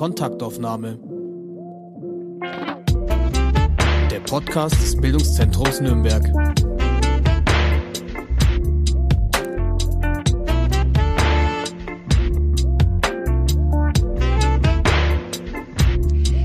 [0.00, 0.98] Kontaktaufnahme.
[4.10, 6.24] Der Podcast des Bildungszentrums Nürnberg.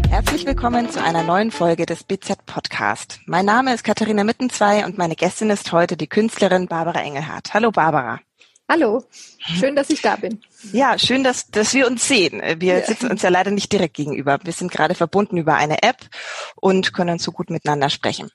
[0.09, 3.21] Herzlich willkommen zu einer neuen Folge des BZ Podcast.
[3.25, 7.53] Mein Name ist Katharina Mittenzwei und meine Gästin ist heute die Künstlerin Barbara Engelhardt.
[7.53, 8.19] Hallo Barbara.
[8.67, 9.03] Hallo,
[9.37, 10.41] schön, dass ich da bin.
[10.73, 12.41] Ja, schön, dass, dass wir uns sehen.
[12.59, 12.85] Wir ja.
[12.85, 14.39] sitzen uns ja leider nicht direkt gegenüber.
[14.43, 15.97] Wir sind gerade verbunden über eine App
[16.55, 18.31] und können so gut miteinander sprechen.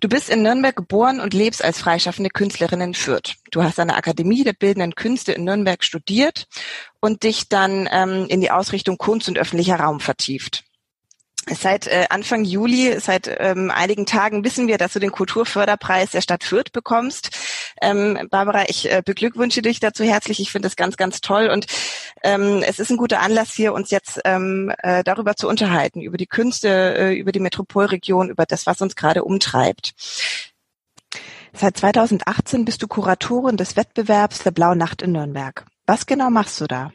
[0.00, 3.34] Du bist in Nürnberg geboren und lebst als freischaffende Künstlerin in Fürth.
[3.50, 6.46] Du hast an der Akademie der Bildenden Künste in Nürnberg studiert
[7.00, 10.62] und dich dann ähm, in die Ausrichtung Kunst und öffentlicher Raum vertieft.
[11.50, 16.22] Seit äh, Anfang Juli, seit ähm, einigen Tagen wissen wir, dass du den Kulturförderpreis der
[16.22, 17.30] Stadt Fürth bekommst.
[17.82, 20.40] Ähm, Barbara, ich äh, beglückwünsche dich dazu herzlich.
[20.40, 21.66] Ich finde das ganz, ganz toll und
[22.22, 26.26] ähm, es ist ein guter Anlass hier, uns jetzt äh, darüber zu unterhalten, über die
[26.26, 29.94] Künste, über die Metropolregion, über das, was uns gerade umtreibt.
[31.52, 35.64] Seit 2018 bist du Kuratorin des Wettbewerbs der Blaue Nacht in Nürnberg.
[35.86, 36.90] Was genau machst du da?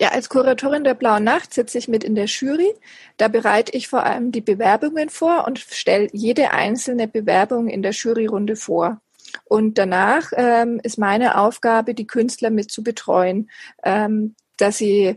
[0.00, 2.72] Ja, als Kuratorin der Blauen Nacht sitze ich mit in der Jury.
[3.16, 7.92] Da bereite ich vor allem die Bewerbungen vor und stelle jede einzelne Bewerbung in der
[7.92, 9.00] Juryrunde vor.
[9.44, 13.50] Und danach ähm, ist meine Aufgabe, die Künstler mit zu betreuen,
[13.82, 15.16] ähm, dass sie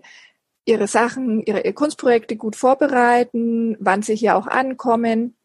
[0.65, 5.36] ihre Sachen, ihre, ihre Kunstprojekte gut vorbereiten, wann sie hier auch ankommen,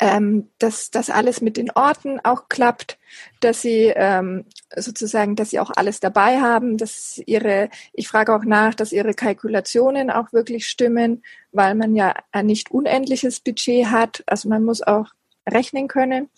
[0.00, 2.98] ähm, dass das alles mit den Orten auch klappt,
[3.40, 8.44] dass sie ähm, sozusagen, dass sie auch alles dabei haben, dass ihre, ich frage auch
[8.44, 14.22] nach, dass ihre Kalkulationen auch wirklich stimmen, weil man ja ein nicht unendliches Budget hat.
[14.26, 15.06] Also man muss auch
[15.48, 16.28] rechnen können,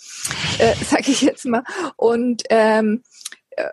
[0.58, 1.64] äh, sage ich jetzt mal.
[1.96, 3.02] Und ähm,
[3.50, 3.66] äh,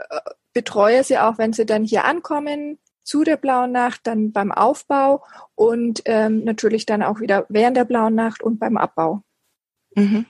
[0.54, 5.24] betreue sie auch, wenn sie dann hier ankommen, zu der blauen Nacht, dann beim Aufbau
[5.56, 9.24] und ähm, natürlich dann auch wieder während der blauen Nacht und beim Abbau.
[9.98, 10.28] Mhm.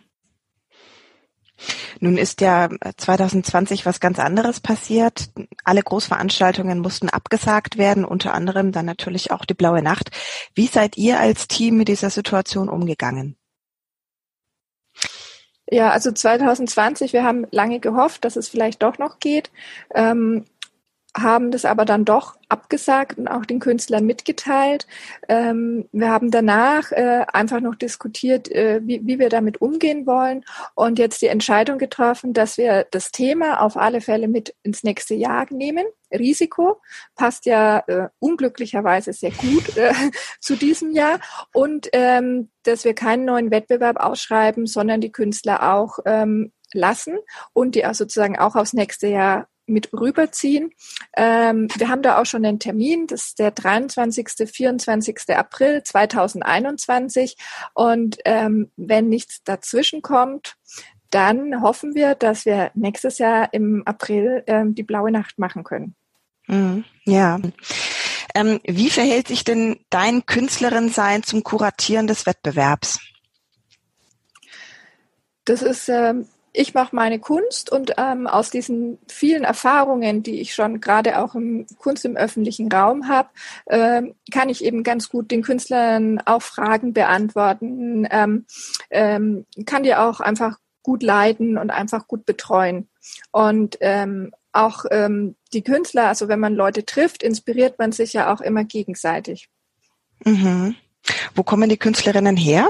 [2.00, 5.30] Nun ist ja 2020 was ganz anderes passiert.
[5.64, 10.12] Alle Großveranstaltungen mussten abgesagt werden, unter anderem dann natürlich auch die Blaue Nacht.
[10.54, 13.36] Wie seid ihr als Team mit dieser Situation umgegangen?
[15.70, 19.52] Ja, also 2020, wir haben lange gehofft, dass es vielleicht doch noch geht.
[19.94, 20.46] Ähm,
[21.18, 24.88] haben das aber dann doch abgesagt und auch den Künstlern mitgeteilt.
[25.28, 30.46] Ähm, wir haben danach äh, einfach noch diskutiert, äh, wie, wie wir damit umgehen wollen
[30.76, 35.16] und jetzt die Entscheidung getroffen, dass wir das Thema auf alle Fälle mit ins nächste
[35.16, 35.86] Jahr nehmen.
[36.12, 36.82] Risiko
[37.16, 39.94] passt ja äh, unglücklicherweise sehr gut äh,
[40.40, 41.20] zu diesem Jahr
[41.54, 47.18] und ähm, dass wir keinen neuen Wettbewerb ausschreiben, sondern die Künstler auch ähm, lassen
[47.54, 50.72] und die auch sozusagen auch aufs nächste Jahr mit rüberziehen.
[51.16, 55.18] Ähm, wir haben da auch schon einen Termin, das ist der 23., 24.
[55.30, 57.38] April 2021.
[57.74, 60.56] Und ähm, wenn nichts dazwischen kommt,
[61.12, 65.96] dann hoffen wir, dass wir nächstes Jahr im April ähm, die blaue Nacht machen können.
[66.48, 67.40] Mhm, ja.
[68.36, 73.00] Ähm, wie verhält sich denn dein Künstlerin-Sein zum Kuratieren des Wettbewerbs?
[75.46, 80.56] Das ist ähm, ich mache meine Kunst und ähm, aus diesen vielen Erfahrungen, die ich
[80.56, 83.29] schon gerade auch im Kunst im öffentlichen Raum habe,
[83.69, 88.45] ähm, kann ich eben ganz gut den Künstlern auch Fragen beantworten, ähm,
[88.90, 92.89] ähm, kann die auch einfach gut leiten und einfach gut betreuen.
[93.31, 98.34] Und ähm, auch ähm, die Künstler, also wenn man Leute trifft, inspiriert man sich ja
[98.34, 99.50] auch immer gegenseitig.
[100.25, 100.75] Mhm.
[101.35, 102.69] Wo kommen die Künstlerinnen her?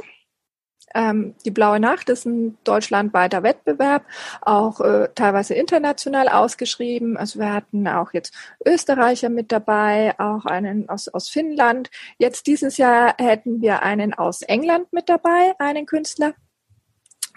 [0.97, 4.03] Ähm, die Blaue Nacht ist ein deutschlandweiter Wettbewerb,
[4.41, 7.17] auch äh, teilweise international ausgeschrieben.
[7.17, 8.33] Also wir hatten auch jetzt
[8.65, 11.91] Österreicher mit dabei, auch einen aus, aus Finnland.
[12.17, 16.33] Jetzt dieses Jahr hätten wir einen aus England mit dabei, einen Künstler.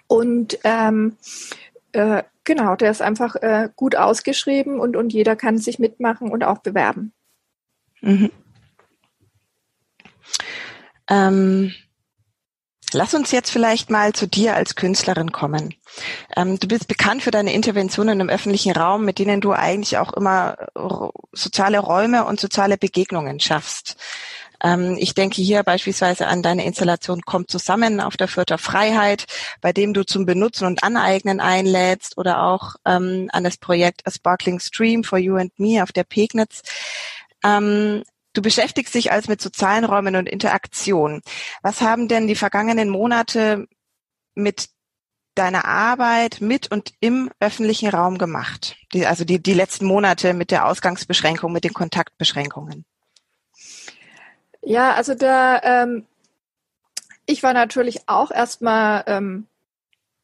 [0.07, 1.19] Und ähm,
[1.93, 6.45] äh, genau, der ist einfach äh, gut ausgeschrieben und, und jeder kann sich mitmachen und
[6.45, 7.13] auch bewerben.
[8.01, 8.31] Mhm.
[11.11, 11.75] Ähm
[12.93, 15.75] Lass uns jetzt vielleicht mal zu dir als Künstlerin kommen.
[16.37, 20.13] Ähm, du bist bekannt für deine Interventionen im öffentlichen Raum, mit denen du eigentlich auch
[20.13, 20.57] immer
[21.33, 23.97] soziale Räume und soziale Begegnungen schaffst.
[24.63, 29.27] Ähm, ich denke hier beispielsweise an deine Installation Kommt zusammen auf der Fürther Freiheit,
[29.61, 34.11] bei dem du zum Benutzen und Aneignen einlädst oder auch ähm, an das Projekt A
[34.11, 36.63] Sparkling Stream for You and Me auf der Pegnitz.
[37.43, 41.23] Ähm, Du beschäftigst dich also mit sozialen Räumen und Interaktion.
[41.63, 43.67] Was haben denn die vergangenen Monate
[44.35, 44.69] mit
[45.35, 48.77] deiner Arbeit mit und im öffentlichen Raum gemacht?
[48.93, 52.85] Die, also die, die letzten Monate mit der Ausgangsbeschränkung, mit den Kontaktbeschränkungen?
[54.63, 56.07] Ja, also da, ähm,
[57.27, 59.47] ich war natürlich auch erstmal, ähm,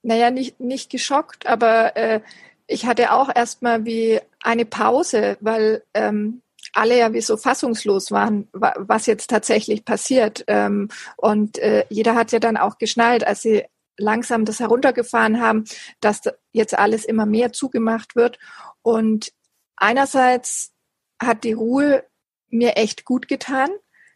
[0.02, 2.20] naja, nicht, nicht geschockt, aber äh,
[2.66, 6.42] ich hatte auch erstmal wie eine Pause, weil ähm,
[6.76, 10.44] alle ja wie so fassungslos waren, was jetzt tatsächlich passiert.
[10.46, 13.64] Ähm, und äh, jeder hat ja dann auch geschnallt, als sie
[13.98, 15.64] langsam das heruntergefahren haben,
[16.00, 16.20] dass
[16.52, 18.38] jetzt alles immer mehr zugemacht wird.
[18.82, 19.32] Und
[19.76, 20.72] einerseits
[21.20, 22.04] hat die Ruhe
[22.48, 23.70] mir echt gut getan,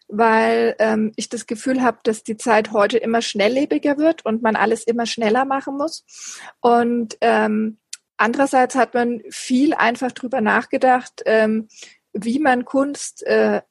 [0.08, 4.56] weil ähm, ich das Gefühl habe, dass die Zeit heute immer schnelllebiger wird und man
[4.56, 6.04] alles immer schneller machen muss.
[6.60, 7.78] Und ähm,
[8.16, 11.22] andererseits hat man viel einfach drüber nachgedacht,
[12.12, 13.62] wie man Kunst äh,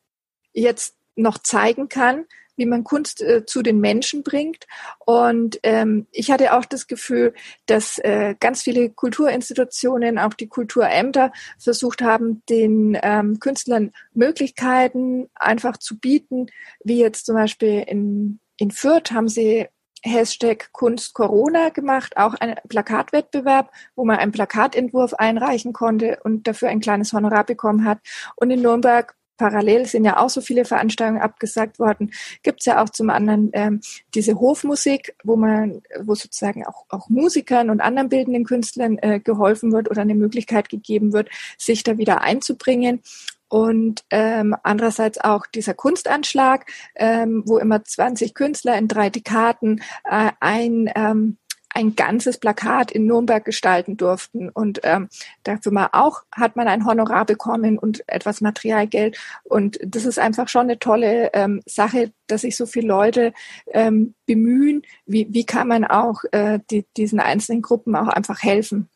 [0.54, 2.26] jetzt noch zeigen kann,
[2.60, 4.68] wie man Kunst äh, zu den Menschen bringt.
[5.06, 7.34] Und ähm, ich hatte auch das Gefühl,
[7.66, 15.78] dass äh, ganz viele Kulturinstitutionen, auch die Kulturämter, versucht haben, den ähm, Künstlern Möglichkeiten einfach
[15.78, 16.48] zu bieten,
[16.84, 19.68] wie jetzt zum Beispiel in, in Fürth haben sie
[20.04, 26.70] Hashtag Kunst Corona gemacht, auch ein Plakatwettbewerb, wo man einen Plakatentwurf einreichen konnte und dafür
[26.70, 28.00] ein kleines Honorar bekommen hat.
[28.36, 32.12] Und in Nürnberg parallel sind ja auch so viele Veranstaltungen abgesagt worden,
[32.44, 33.82] gibt es ja auch zum anderen ähm,
[34.14, 39.72] diese Hofmusik, wo man, wo sozusagen auch, auch Musikern und anderen bildenden Künstlern äh, geholfen
[39.72, 43.02] wird oder eine Möglichkeit gegeben wird, sich da wieder einzubringen
[43.50, 46.66] und ähm, andererseits auch dieser Kunstanschlag,
[46.96, 51.38] ähm, wo immer 20 Künstler in drei Dekaden äh, ein ähm,
[51.72, 54.50] ein ganzes Plakat in Nürnberg gestalten durften.
[54.50, 55.08] Und ähm,
[55.44, 59.20] dafür mal auch hat man ein Honorar bekommen und etwas Materialgeld.
[59.44, 63.34] Und das ist einfach schon eine tolle ähm, Sache, dass sich so viele Leute
[63.68, 64.82] ähm, bemühen.
[65.06, 68.90] Wie, wie kann man auch äh, die, diesen einzelnen Gruppen auch einfach helfen?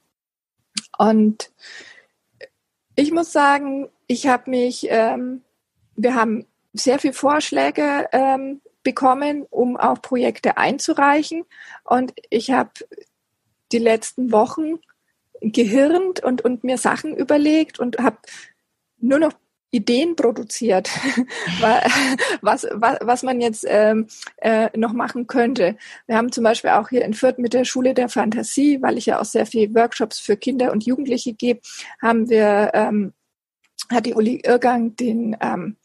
[0.98, 1.52] Und
[2.96, 5.42] ich muss sagen, ich habe mich, ähm,
[5.96, 11.46] wir haben sehr viele Vorschläge ähm, bekommen, um auch Projekte einzureichen.
[11.84, 12.72] Und ich habe
[13.72, 14.80] die letzten Wochen
[15.42, 18.18] gehirnt und, und mir Sachen überlegt und habe
[19.00, 19.34] nur noch
[19.72, 20.88] Ideen produziert,
[22.42, 24.08] was, was, was man jetzt ähm,
[24.38, 25.78] äh, noch machen könnte.
[26.06, 29.08] Wir haben zum Beispiel auch hier in Fürth mit der Schule der Fantasie, weil ich
[29.08, 31.62] ja auch sehr viele Workshops für Kinder und Jugendliche gebe,
[32.00, 33.14] haben wir ähm,
[33.94, 35.78] hat die Uli Irrgang den ähm,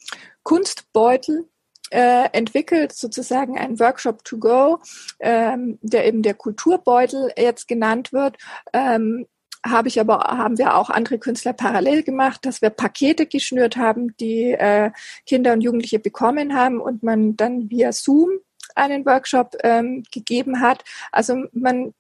[0.43, 1.49] Kunstbeutel
[1.91, 4.79] äh, entwickelt, sozusagen ein Workshop to go,
[5.21, 8.37] ähm, der eben der Kulturbeutel jetzt genannt wird.
[8.73, 9.27] Ähm,
[9.67, 14.17] habe ich aber haben wir auch andere Künstler parallel gemacht, dass wir Pakete geschnürt haben,
[14.19, 14.91] die äh,
[15.27, 18.31] Kinder und Jugendliche bekommen haben und man dann via Zoom
[18.75, 20.85] einen Workshop ähm, gegeben hat.
[21.11, 21.93] Also man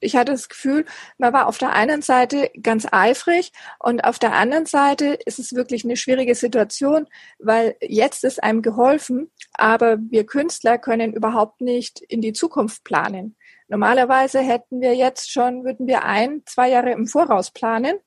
[0.00, 0.84] ich hatte das Gefühl,
[1.18, 5.54] man war auf der einen Seite ganz eifrig und auf der anderen Seite ist es
[5.54, 7.06] wirklich eine schwierige Situation,
[7.38, 13.36] weil jetzt ist einem geholfen, aber wir Künstler können überhaupt nicht in die Zukunft planen.
[13.68, 17.98] Normalerweise hätten wir jetzt schon, würden wir ein, zwei Jahre im Voraus planen.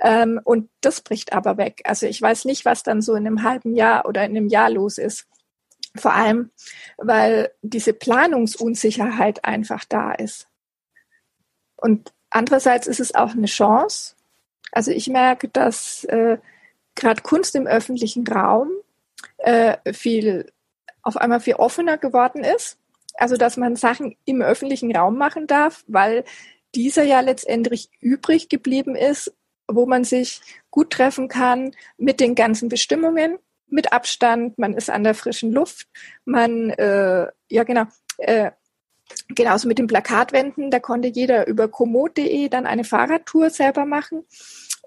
[0.00, 1.82] Ähm, und das bricht aber weg.
[1.84, 4.70] Also ich weiß nicht, was dann so in einem halben Jahr oder in einem Jahr
[4.70, 5.26] los ist.
[5.96, 6.50] Vor allem,
[6.98, 10.48] weil diese Planungsunsicherheit einfach da ist.
[11.78, 14.14] Und andererseits ist es auch eine Chance.
[14.72, 16.38] Also ich merke, dass äh,
[16.94, 18.70] gerade Kunst im öffentlichen Raum
[19.38, 20.52] äh, viel
[21.02, 22.78] auf einmal viel offener geworden ist.
[23.14, 26.24] Also dass man Sachen im öffentlichen Raum machen darf, weil
[26.74, 29.32] dieser ja letztendlich übrig geblieben ist,
[29.66, 35.04] wo man sich gut treffen kann mit den ganzen Bestimmungen, mit Abstand, man ist an
[35.04, 35.88] der frischen Luft,
[36.24, 37.84] man, äh, ja genau,
[38.18, 38.50] äh,
[39.28, 44.24] Genauso mit den Plakatwänden, da konnte jeder über komoot.de dann eine Fahrradtour selber machen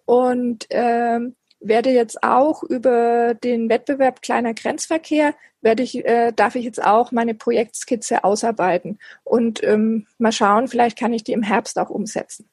[0.05, 6.65] und ähm, werde jetzt auch über den Wettbewerb kleiner Grenzverkehr werde ich äh, darf ich
[6.65, 11.77] jetzt auch meine Projektskizze ausarbeiten und ähm, mal schauen, vielleicht kann ich die im Herbst
[11.77, 12.49] auch umsetzen.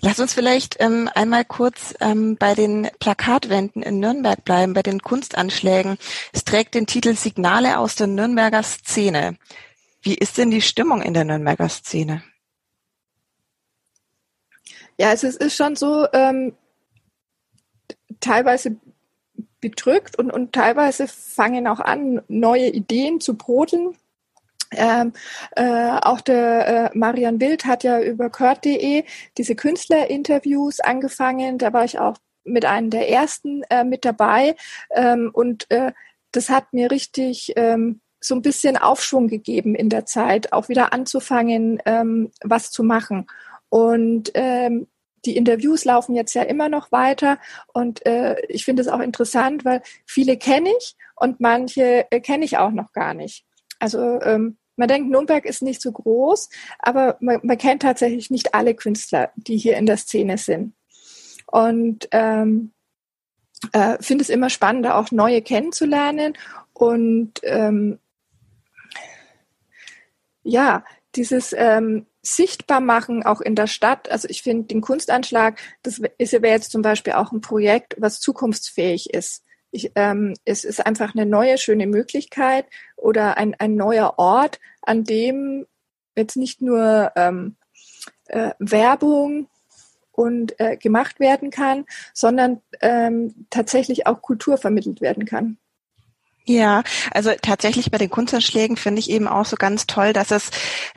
[0.00, 5.00] Lass uns vielleicht ähm, einmal kurz ähm, bei den Plakatwänden in Nürnberg bleiben, bei den
[5.00, 5.98] Kunstanschlägen.
[6.32, 9.36] Es trägt den Titel Signale aus der Nürnberger Szene.
[10.02, 12.22] Wie ist denn die Stimmung in der Nürnberger Szene?
[14.98, 16.54] Ja, also es ist schon so ähm,
[18.20, 18.76] teilweise
[19.60, 23.96] bedrückt und, und teilweise fangen auch an, neue Ideen zu brodeln.
[24.72, 25.12] Ähm,
[25.54, 29.04] äh, auch der äh, Marian Wild hat ja über Kurt.de
[29.38, 31.58] diese Künstlerinterviews angefangen.
[31.58, 34.56] Da war ich auch mit einem der ersten äh, mit dabei.
[34.90, 35.92] Ähm, und äh,
[36.32, 40.92] das hat mir richtig ähm, so ein bisschen Aufschwung gegeben in der Zeit, auch wieder
[40.92, 43.26] anzufangen, ähm, was zu machen.
[43.68, 44.86] Und ähm,
[45.24, 47.38] die Interviews laufen jetzt ja immer noch weiter
[47.72, 52.44] und äh, ich finde es auch interessant, weil viele kenne ich und manche äh, kenne
[52.44, 53.44] ich auch noch gar nicht.
[53.78, 58.54] Also ähm, man denkt, Nürnberg ist nicht so groß, aber man, man kennt tatsächlich nicht
[58.54, 60.74] alle Künstler, die hier in der Szene sind.
[61.46, 62.72] Und ähm,
[63.72, 66.34] äh, finde es immer spannender, auch neue kennenzulernen
[66.72, 67.98] und ähm,
[70.42, 74.10] ja, dieses ähm, sichtbar machen auch in der Stadt.
[74.10, 78.20] Also ich finde den Kunstanschlag, das ist wäre jetzt zum Beispiel auch ein Projekt, was
[78.20, 79.44] zukunftsfähig ist.
[79.76, 82.64] Ich, ähm, es ist einfach eine neue, schöne Möglichkeit
[82.96, 85.66] oder ein, ein neuer Ort, an dem
[86.16, 87.56] jetzt nicht nur ähm,
[88.28, 89.48] äh, Werbung
[90.12, 95.58] und äh, gemacht werden kann, sondern ähm, tatsächlich auch Kultur vermittelt werden kann.
[96.48, 100.52] Ja, also tatsächlich bei den Kunstanschlägen finde ich eben auch so ganz toll, dass es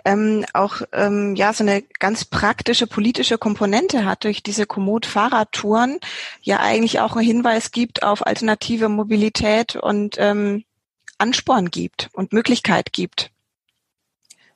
[0.05, 5.99] ähm, auch ähm, ja so eine ganz praktische politische Komponente hat durch diese Komoot-Fahrradtouren,
[6.43, 10.65] ja eigentlich auch einen Hinweis gibt auf alternative Mobilität und ähm,
[11.17, 13.31] Ansporn gibt und Möglichkeit gibt.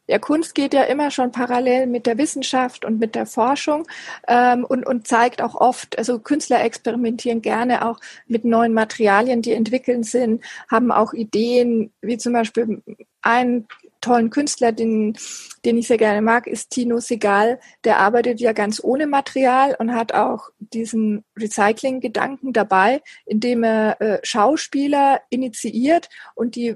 [0.08, 3.88] Ja, Kunst geht ja immer schon parallel mit der Wissenschaft und mit der Forschung
[4.28, 9.54] ähm, und, und zeigt auch oft, also Künstler experimentieren gerne auch mit neuen Materialien, die
[9.54, 12.82] entwickeln sind, haben auch Ideen, wie zum Beispiel
[13.22, 13.68] einen
[14.02, 15.18] tollen Künstler, den,
[15.64, 17.60] den ich sehr gerne mag, ist Tino Segal.
[17.86, 24.20] Der arbeitet ja ganz ohne Material und hat auch diesen Recycling-Gedanken dabei, indem er äh,
[24.24, 26.76] Schauspieler initiiert und die,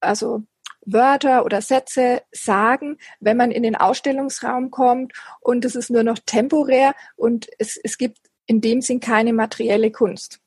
[0.00, 0.42] also
[0.86, 6.18] Wörter oder Sätze sagen, wenn man in den Ausstellungsraum kommt und es ist nur noch
[6.18, 10.40] temporär und es, es gibt in dem Sinn keine materielle Kunst,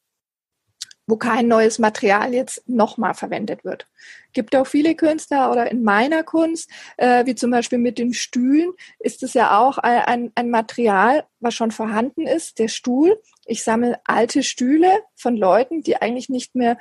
[1.08, 3.88] wo kein neues Material jetzt nochmal verwendet wird.
[4.34, 8.72] Gibt auch viele Künstler oder in meiner Kunst, äh, wie zum Beispiel mit den Stühlen,
[9.00, 13.20] ist es ja auch ein, ein Material, was schon vorhanden ist, der Stuhl.
[13.46, 16.78] Ich sammle alte Stühle von Leuten, die eigentlich nicht mehr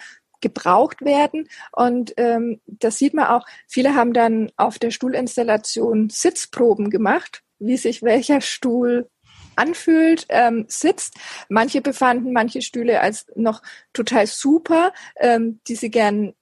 [0.46, 1.48] gebraucht werden.
[1.72, 7.76] Und ähm, das sieht man auch, viele haben dann auf der Stuhlinstallation Sitzproben gemacht, wie
[7.76, 9.08] sich welcher Stuhl
[9.56, 11.14] anfühlt, ähm, sitzt.
[11.48, 13.62] Manche befanden manche Stühle als noch
[13.92, 16.34] total super, ähm, die sie gern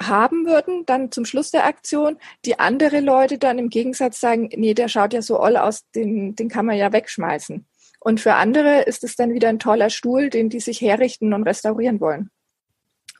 [0.00, 2.18] haben würden, dann zum Schluss der Aktion.
[2.44, 6.34] Die andere Leute dann im Gegensatz sagen, nee, der schaut ja so oll aus, den,
[6.34, 7.66] den kann man ja wegschmeißen.
[8.00, 11.44] Und für andere ist es dann wieder ein toller Stuhl, den die sich herrichten und
[11.44, 12.30] restaurieren wollen.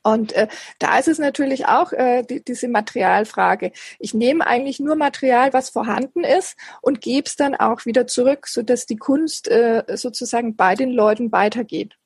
[0.06, 0.46] Und äh,
[0.78, 3.72] da ist es natürlich auch äh, die, diese Materialfrage.
[3.98, 8.46] Ich nehme eigentlich nur Material, was vorhanden ist und gebe es dann auch wieder zurück,
[8.46, 11.96] sodass die Kunst äh, sozusagen bei den Leuten weitergeht.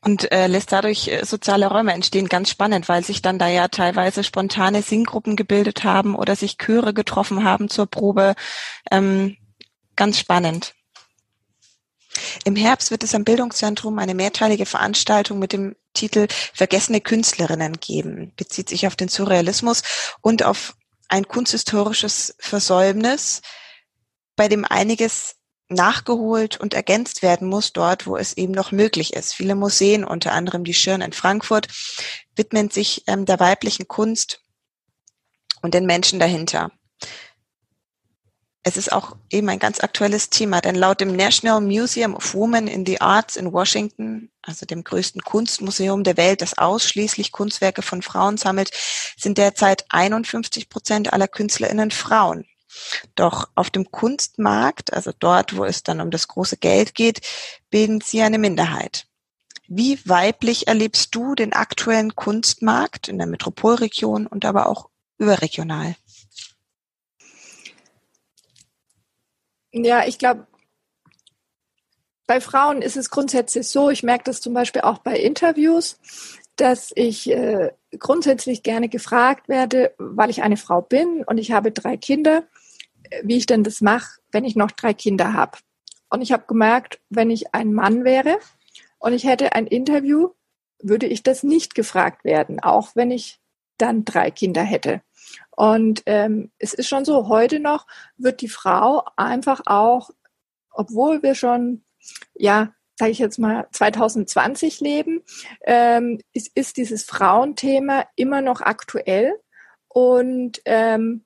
[0.00, 2.28] Und äh, lässt dadurch äh, soziale Räume entstehen.
[2.28, 6.94] Ganz spannend, weil sich dann da ja teilweise spontane Singgruppen gebildet haben oder sich Chöre
[6.94, 8.36] getroffen haben zur Probe.
[8.90, 9.36] Ähm,
[9.96, 10.75] ganz spannend.
[12.44, 18.32] Im Herbst wird es am Bildungszentrum eine mehrteilige Veranstaltung mit dem Titel Vergessene Künstlerinnen geben.
[18.36, 19.82] Bezieht sich auf den Surrealismus
[20.20, 20.74] und auf
[21.08, 23.42] ein kunsthistorisches Versäumnis,
[24.34, 25.36] bei dem einiges
[25.68, 29.34] nachgeholt und ergänzt werden muss, dort, wo es eben noch möglich ist.
[29.34, 31.68] Viele Museen, unter anderem die Schirn in Frankfurt,
[32.36, 34.40] widmen sich ähm, der weiblichen Kunst
[35.62, 36.70] und den Menschen dahinter
[38.66, 42.66] es ist auch eben ein ganz aktuelles Thema, denn laut dem National Museum of Women
[42.66, 48.02] in the Arts in Washington, also dem größten Kunstmuseum der Welt, das ausschließlich Kunstwerke von
[48.02, 48.72] Frauen sammelt,
[49.16, 52.44] sind derzeit 51 Prozent aller KünstlerInnen Frauen.
[53.14, 57.20] Doch auf dem Kunstmarkt, also dort, wo es dann um das große Geld geht,
[57.70, 59.06] bilden sie eine Minderheit.
[59.68, 65.94] Wie weiblich erlebst du den aktuellen Kunstmarkt in der Metropolregion und aber auch überregional?
[69.84, 70.46] Ja, ich glaube,
[72.26, 75.98] bei Frauen ist es grundsätzlich so, ich merke das zum Beispiel auch bei Interviews,
[76.56, 81.72] dass ich äh, grundsätzlich gerne gefragt werde, weil ich eine Frau bin und ich habe
[81.72, 82.44] drei Kinder,
[83.22, 85.58] wie ich denn das mache, wenn ich noch drei Kinder habe.
[86.08, 88.38] Und ich habe gemerkt, wenn ich ein Mann wäre
[88.98, 90.30] und ich hätte ein Interview,
[90.82, 93.40] würde ich das nicht gefragt werden, auch wenn ich
[93.76, 95.02] dann drei Kinder hätte.
[95.56, 97.86] Und ähm, es ist schon so, heute noch
[98.18, 100.10] wird die Frau einfach auch,
[100.70, 101.82] obwohl wir schon,
[102.34, 105.22] ja, sage ich jetzt mal, 2020 leben,
[105.62, 109.34] ähm, ist, ist dieses Frauenthema immer noch aktuell.
[109.88, 111.24] Und ähm,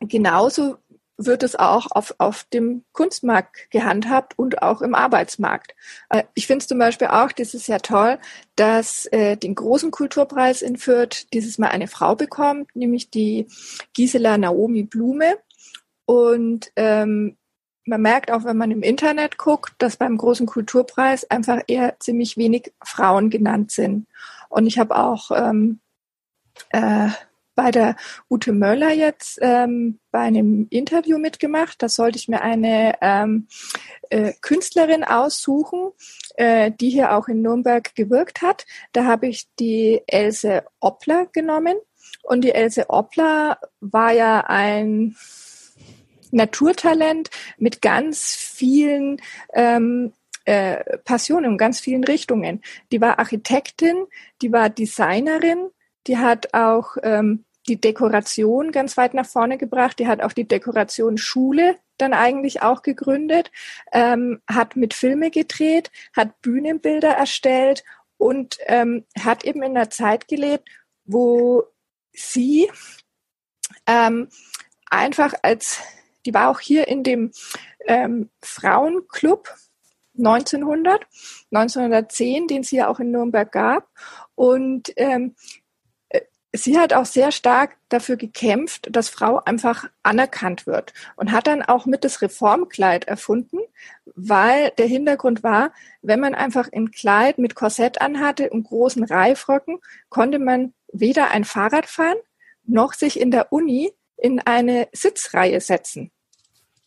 [0.00, 0.76] genauso
[1.26, 5.74] wird es auch auf, auf dem Kunstmarkt gehandhabt und auch im Arbeitsmarkt.
[6.08, 8.18] Äh, ich finde es zum Beispiel auch dieses Jahr toll,
[8.56, 13.46] dass äh, den großen Kulturpreis in Fürth dieses Mal eine Frau bekommt, nämlich die
[13.92, 15.38] Gisela Naomi Blume.
[16.06, 17.36] Und ähm,
[17.84, 22.36] man merkt auch, wenn man im Internet guckt, dass beim großen Kulturpreis einfach eher ziemlich
[22.36, 24.06] wenig Frauen genannt sind.
[24.48, 25.80] Und ich habe auch ähm,
[26.70, 27.08] äh,
[27.54, 27.96] bei der
[28.28, 31.82] Ute Möller jetzt ähm, bei einem Interview mitgemacht.
[31.82, 33.48] Da sollte ich mir eine ähm,
[34.08, 35.90] äh, Künstlerin aussuchen,
[36.36, 38.66] äh, die hier auch in Nürnberg gewirkt hat.
[38.92, 41.76] Da habe ich die Else Oppler genommen.
[42.22, 45.16] Und die Else Oppler war ja ein
[46.30, 49.20] Naturtalent mit ganz vielen
[49.52, 50.12] ähm,
[50.44, 52.62] äh, Passionen, ganz vielen Richtungen.
[52.92, 54.06] Die war Architektin,
[54.42, 55.70] die war Designerin,
[56.06, 60.48] die hat auch ähm, die Dekoration ganz weit nach vorne gebracht, die hat auch die
[60.48, 63.50] Dekorationsschule dann eigentlich auch gegründet,
[63.92, 67.84] ähm, hat mit Filme gedreht, hat Bühnenbilder erstellt
[68.16, 70.68] und ähm, hat eben in einer Zeit gelebt,
[71.04, 71.64] wo
[72.12, 72.70] sie
[73.86, 74.28] ähm,
[74.90, 75.80] einfach als
[76.26, 77.32] die war auch hier in dem
[77.86, 79.54] ähm, Frauenclub
[80.18, 81.06] 1900,
[81.50, 83.88] 1910, den es hier auch in Nürnberg gab.
[84.34, 85.69] Und ähm, äh,
[86.52, 91.62] sie hat auch sehr stark dafür gekämpft, dass Frau einfach anerkannt wird und hat dann
[91.62, 93.58] auch mit das Reformkleid erfunden,
[94.14, 99.78] weil der Hintergrund war, wenn man einfach ein Kleid mit Korsett anhatte und großen Reifröcken,
[100.08, 102.16] konnte man weder ein Fahrrad fahren
[102.70, 106.10] noch sich in der Uni in eine Sitzreihe setzen.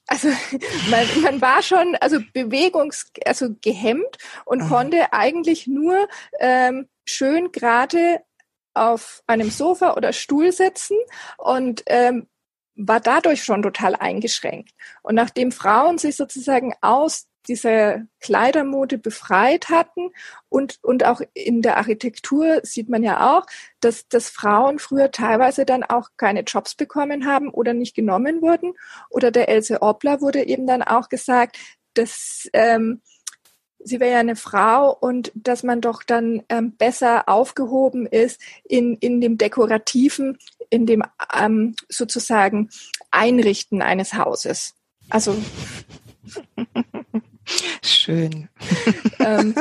[0.07, 0.29] Also
[0.89, 4.69] man, man war schon also bewegungs also gehemmt und Aha.
[4.69, 6.07] konnte eigentlich nur
[6.39, 8.21] ähm, schön gerade
[8.73, 10.97] auf einem Sofa oder Stuhl sitzen
[11.37, 12.27] und ähm,
[12.75, 14.71] war dadurch schon total eingeschränkt.
[15.01, 20.11] Und nachdem Frauen sich sozusagen aus dieser Kleidermode befreit hatten
[20.49, 23.45] und, und auch in der Architektur sieht man ja auch,
[23.81, 28.73] dass, dass Frauen früher teilweise dann auch keine Jobs bekommen haben oder nicht genommen wurden.
[29.09, 31.57] Oder der Else Oppler wurde eben dann auch gesagt,
[31.95, 33.01] dass ähm,
[33.83, 38.95] sie wäre ja eine Frau und dass man doch dann ähm, besser aufgehoben ist in,
[38.95, 40.37] in dem Dekorativen,
[40.69, 41.03] in dem
[41.35, 42.69] ähm, sozusagen
[43.11, 44.75] Einrichten eines Hauses.
[45.09, 45.35] Also
[47.81, 48.49] Schön.
[49.19, 49.55] ähm,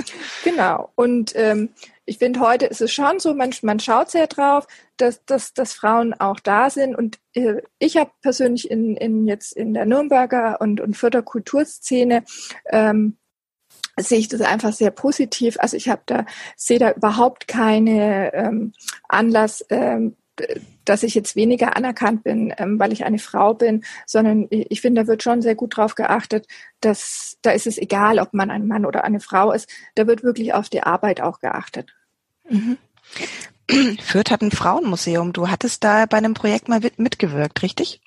[0.45, 0.91] genau.
[0.95, 1.71] Und ähm,
[2.05, 5.73] ich finde, heute ist es schon so, man, man schaut sehr drauf, dass, dass, dass
[5.73, 6.95] Frauen auch da sind.
[6.95, 12.25] Und äh, ich habe persönlich in, in jetzt in der Nürnberger und, und Fürther Kulturszene
[12.71, 13.17] ähm,
[13.99, 15.57] sehe ich das einfach sehr positiv.
[15.59, 16.27] Also ich habe da
[16.57, 18.73] sehe da überhaupt keine ähm,
[19.09, 20.17] Anlass, ähm,
[20.85, 25.03] dass ich jetzt weniger anerkannt bin, ähm, weil ich eine Frau bin, sondern ich, finde,
[25.03, 26.47] da wird schon sehr gut drauf geachtet,
[26.81, 29.69] dass da ist es egal, ob man ein Mann oder eine Frau ist.
[29.95, 31.95] Da wird wirklich auf die Arbeit auch geachtet.
[32.49, 32.79] Mhm.
[34.01, 35.33] Fürth hat ein Frauenmuseum.
[35.33, 38.01] Du hattest da bei einem Projekt mal mit, mitgewirkt, richtig?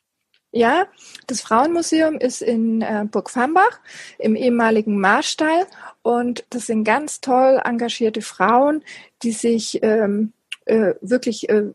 [0.58, 0.88] Ja,
[1.28, 3.82] das Frauenmuseum ist in äh, Burg Fambach
[4.18, 5.68] im ehemaligen Marstall
[6.02, 8.82] und das sind ganz toll engagierte Frauen,
[9.22, 10.32] die sich ähm,
[10.64, 11.74] äh, wirklich äh,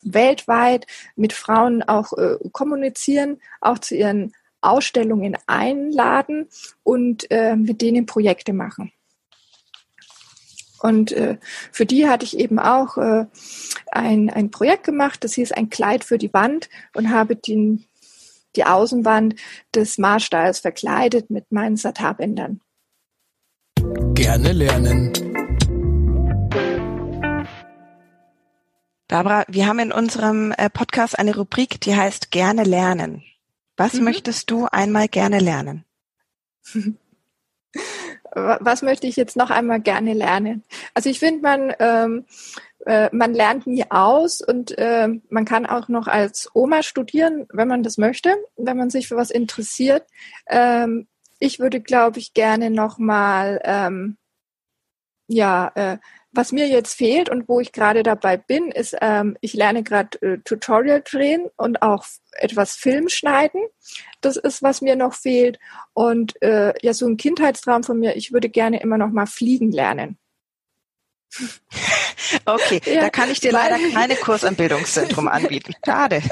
[0.00, 6.48] weltweit mit Frauen auch äh, kommunizieren, auch zu ihren Ausstellungen einladen
[6.84, 8.92] und äh, mit denen Projekte machen.
[10.80, 11.36] Und äh,
[11.70, 13.26] für die hatte ich eben auch äh,
[13.92, 17.84] ein, ein Projekt gemacht, das hieß ein Kleid für die Wand und habe den,
[18.56, 19.36] die Außenwand
[19.74, 22.60] des Marstalls verkleidet mit meinen Satarbändern.
[24.14, 25.12] Gerne lernen.
[29.08, 33.22] Barbara, wir haben in unserem äh, Podcast eine Rubrik, die heißt Gerne lernen.
[33.76, 34.04] Was mhm.
[34.04, 35.84] möchtest du einmal gerne lernen?
[38.34, 40.64] Was möchte ich jetzt noch einmal gerne lernen?
[40.92, 42.26] Also ich finde, man, ähm,
[42.86, 47.68] äh, man lernt nie aus und äh, man kann auch noch als Oma studieren, wenn
[47.68, 50.04] man das möchte, wenn man sich für was interessiert.
[50.48, 51.06] Ähm,
[51.38, 54.16] ich würde, glaube ich, gerne noch mal ähm,
[55.28, 55.98] ja äh,
[56.36, 60.20] was mir jetzt fehlt und wo ich gerade dabei bin, ist, ähm, ich lerne gerade
[60.20, 63.60] äh, Tutorial drehen und auch etwas Film schneiden.
[64.20, 65.58] Das ist, was mir noch fehlt.
[65.94, 69.72] Und äh, ja, so ein Kindheitstraum von mir, ich würde gerne immer noch mal fliegen
[69.72, 70.18] lernen.
[72.44, 75.74] Okay, ja, da kann ich dir leider keine Kurs am Bildungszentrum anbieten.
[75.84, 76.22] Schade.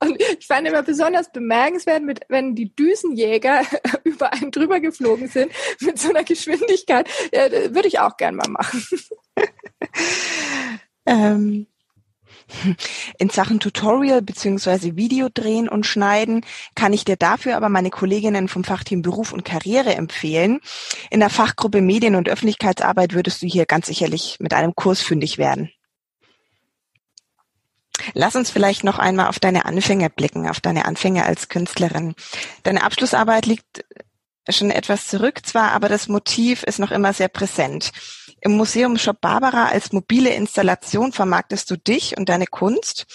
[0.00, 3.62] Und ich fand immer besonders bemerkenswert, mit, wenn die Düsenjäger
[4.04, 7.08] über einen drüber geflogen sind mit so einer Geschwindigkeit.
[7.32, 8.84] Ja, würde ich auch gern mal machen.
[11.06, 11.66] ähm,
[13.18, 18.48] in Sachen Tutorial beziehungsweise Video drehen und schneiden kann ich dir dafür aber meine Kolleginnen
[18.48, 20.60] vom Fachteam Beruf und Karriere empfehlen.
[21.10, 25.38] In der Fachgruppe Medien- und Öffentlichkeitsarbeit würdest du hier ganz sicherlich mit einem Kurs fündig
[25.38, 25.70] werden.
[28.14, 32.14] Lass uns vielleicht noch einmal auf deine Anfänge blicken, auf deine Anfänge als Künstlerin.
[32.62, 33.84] Deine Abschlussarbeit liegt
[34.48, 37.92] schon etwas zurück zwar, aber das Motiv ist noch immer sehr präsent.
[38.42, 43.06] Im Museum Shop Barbara als mobile Installation vermarktest du dich und deine Kunst.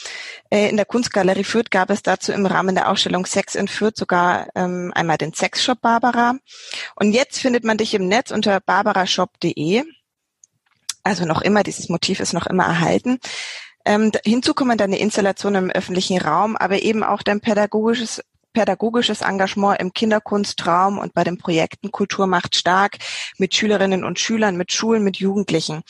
[0.50, 3.98] Äh, in der Kunstgalerie Fürth gab es dazu im Rahmen der Ausstellung Sex in Fürth
[3.98, 6.36] sogar ähm, einmal den Sexshop Barbara.
[6.96, 9.84] Und jetzt findet man dich im Netz unter barbarashop.de.
[11.04, 13.20] Also noch immer, dieses Motiv ist noch immer erhalten.
[13.86, 18.22] Ähm, hinzu kommen deine Installationen im öffentlichen Raum, aber eben auch dein pädagogisches
[18.56, 22.98] pädagogisches Engagement im Kinderkunstraum und bei den Projekten Kultur macht stark
[23.38, 25.84] mit Schülerinnen und Schülern, mit Schulen, mit Jugendlichen.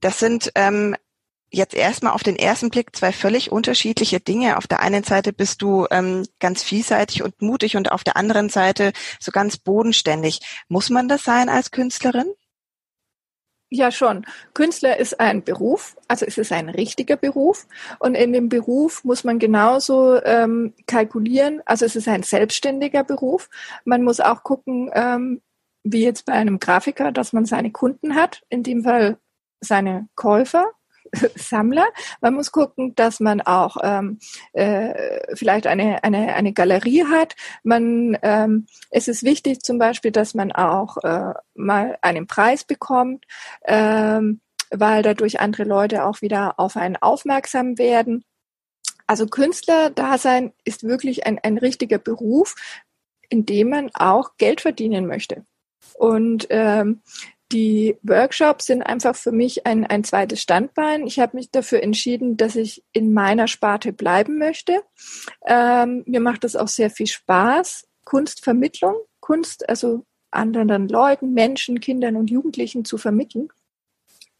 [0.00, 0.94] Das sind ähm,
[1.50, 4.56] jetzt erstmal auf den ersten Blick zwei völlig unterschiedliche Dinge.
[4.56, 8.50] Auf der einen Seite bist du ähm, ganz vielseitig und mutig und auf der anderen
[8.50, 10.40] Seite so ganz bodenständig.
[10.68, 12.26] Muss man das sein als Künstlerin?
[13.72, 14.26] Ja, schon.
[14.52, 17.68] Künstler ist ein Beruf, also es ist ein richtiger Beruf.
[18.00, 23.48] Und in dem Beruf muss man genauso ähm, kalkulieren, also es ist ein selbstständiger Beruf.
[23.84, 25.40] Man muss auch gucken, ähm,
[25.84, 29.18] wie jetzt bei einem Grafiker, dass man seine Kunden hat, in dem Fall
[29.60, 30.72] seine Käufer
[31.36, 31.86] Sammler.
[32.20, 34.18] Man muss gucken, dass man auch ähm,
[34.52, 37.36] äh, vielleicht eine, eine, eine Galerie hat.
[37.62, 43.24] Man, ähm, es ist wichtig zum Beispiel, dass man auch äh, mal einen Preis bekommt,
[43.64, 48.24] ähm, weil dadurch andere Leute auch wieder auf einen aufmerksam werden.
[49.06, 52.54] Also Künstler-Dasein ist wirklich ein, ein richtiger Beruf,
[53.28, 55.44] in dem man auch Geld verdienen möchte.
[55.94, 57.02] Und ähm,
[57.52, 61.06] die Workshops sind einfach für mich ein, ein zweites Standbein.
[61.06, 64.82] Ich habe mich dafür entschieden, dass ich in meiner Sparte bleiben möchte.
[65.46, 67.88] Ähm, mir macht es auch sehr viel Spaß.
[68.04, 73.48] Kunstvermittlung, Kunst, also anderen Leuten, Menschen, Kindern und Jugendlichen zu vermitteln.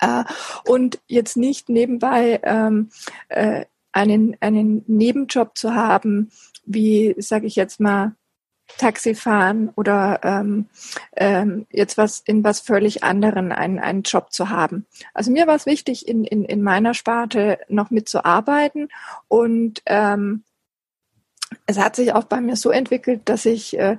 [0.01, 0.25] Äh,
[0.65, 2.91] und jetzt nicht nebenbei ähm,
[3.29, 6.31] äh, einen, einen Nebenjob zu haben,
[6.65, 8.15] wie, sage ich jetzt mal,
[8.79, 10.67] Taxi fahren oder ähm,
[11.17, 14.87] ähm, jetzt was in was völlig anderen einen, einen Job zu haben.
[15.15, 18.89] Also mir war es wichtig, in, in, in meiner Sparte noch mitzuarbeiten
[19.29, 20.45] und ähm,
[21.67, 23.99] es hat sich auch bei mir so entwickelt, dass ich äh,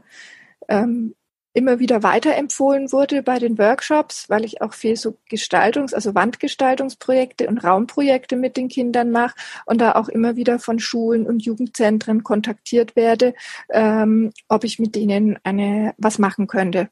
[0.68, 1.16] ähm,
[1.54, 7.48] immer wieder weiterempfohlen wurde bei den Workshops, weil ich auch viel so Gestaltungs-, also Wandgestaltungsprojekte
[7.48, 9.36] und Raumprojekte mit den Kindern mache
[9.66, 13.34] und da auch immer wieder von Schulen und Jugendzentren kontaktiert werde,
[13.70, 16.90] ähm, ob ich mit denen eine was machen könnte.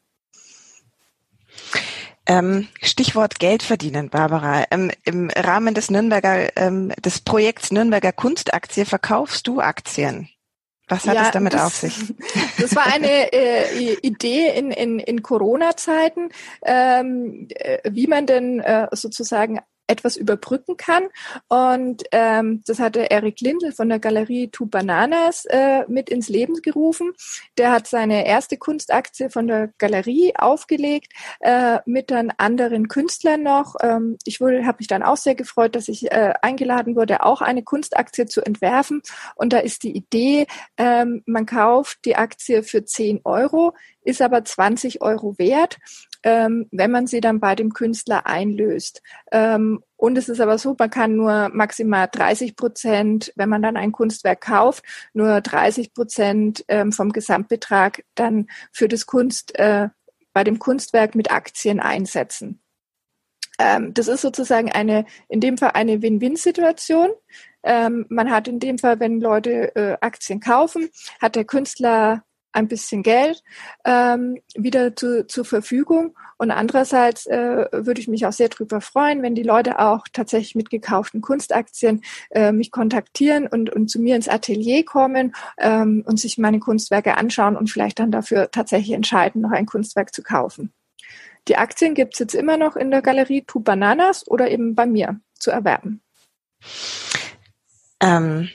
[2.26, 4.64] Ähm, Stichwort Geld verdienen, Barbara.
[4.70, 10.28] Ähm, Im Rahmen des Nürnberger, ähm, des Projekts Nürnberger Kunstaktie verkaufst du Aktien.
[10.90, 11.96] Was hat ja, es damit das, auf sich?
[12.58, 16.30] Das war eine äh, Idee in, in, in Corona-Zeiten,
[16.62, 21.02] ähm, äh, wie man denn äh, sozusagen etwas überbrücken kann.
[21.48, 26.54] Und ähm, das hatte Eric Lindl von der Galerie Two Bananas äh, mit ins Leben
[26.62, 27.12] gerufen.
[27.58, 33.74] Der hat seine erste Kunstaktie von der Galerie aufgelegt äh, mit dann anderen Künstlern noch.
[33.82, 37.62] Ähm, ich habe mich dann auch sehr gefreut, dass ich äh, eingeladen wurde, auch eine
[37.62, 39.02] Kunstaktie zu entwerfen.
[39.34, 44.44] Und da ist die Idee, ähm, man kauft die Aktie für 10 Euro, ist aber
[44.44, 45.78] 20 Euro wert
[46.22, 49.02] ähm, wenn man sie dann bei dem Künstler einlöst.
[49.32, 53.76] Ähm, und es ist aber so, man kann nur maximal 30 Prozent, wenn man dann
[53.76, 59.88] ein Kunstwerk kauft, nur 30 Prozent ähm, vom Gesamtbetrag dann für das Kunst, äh,
[60.32, 62.60] bei dem Kunstwerk mit Aktien einsetzen.
[63.58, 67.10] Ähm, das ist sozusagen eine, in dem Fall eine Win-Win-Situation.
[67.62, 70.88] Ähm, man hat in dem Fall, wenn Leute äh, Aktien kaufen,
[71.20, 73.42] hat der Künstler ein bisschen Geld
[73.84, 76.16] ähm, wieder zu, zur Verfügung.
[76.36, 80.54] Und andererseits äh, würde ich mich auch sehr darüber freuen, wenn die Leute auch tatsächlich
[80.54, 86.18] mit gekauften Kunstaktien äh, mich kontaktieren und, und zu mir ins Atelier kommen ähm, und
[86.18, 90.72] sich meine Kunstwerke anschauen und vielleicht dann dafür tatsächlich entscheiden, noch ein Kunstwerk zu kaufen.
[91.48, 95.20] Die Aktien gibt's jetzt immer noch in der Galerie Two Bananas oder eben bei mir
[95.34, 96.02] zu erwerben.
[98.00, 98.50] Ähm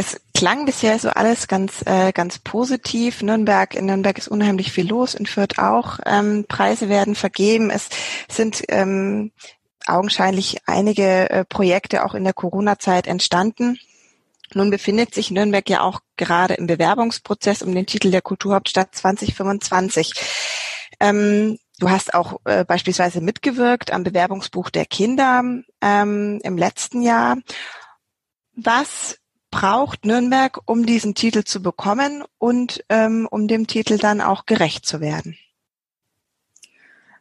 [0.00, 3.22] es klang bisher so alles ganz, äh, ganz positiv.
[3.22, 5.98] Nürnberg, in Nürnberg ist unheimlich viel los, in Fürth auch.
[6.06, 7.68] Ähm, Preise werden vergeben.
[7.68, 7.90] Es
[8.30, 9.30] sind ähm,
[9.86, 13.78] augenscheinlich einige äh, Projekte auch in der Corona-Zeit entstanden.
[14.54, 20.12] Nun befindet sich Nürnberg ja auch gerade im Bewerbungsprozess um den Titel der Kulturhauptstadt 2025.
[20.98, 25.42] Ähm, du hast auch äh, beispielsweise mitgewirkt am Bewerbungsbuch der Kinder
[25.82, 27.36] ähm, im letzten Jahr.
[28.56, 29.19] Was
[29.50, 34.86] braucht Nürnberg, um diesen Titel zu bekommen und ähm, um dem Titel dann auch gerecht
[34.86, 35.36] zu werden?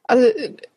[0.04, 0.28] Also